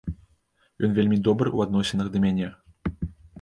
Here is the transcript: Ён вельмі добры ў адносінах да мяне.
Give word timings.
Ён 0.87 0.95
вельмі 0.95 1.19
добры 1.27 1.49
ў 1.51 1.57
адносінах 1.67 2.09
да 2.15 2.23
мяне. 2.25 2.49